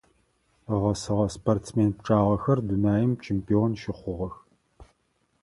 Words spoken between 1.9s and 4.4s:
пчъагъэхэр дунаим чемпион щыхъугъэх.